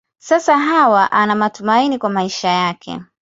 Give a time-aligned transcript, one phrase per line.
[0.19, 2.99] Sasa Hawa ana matumaini kwa maisha yake.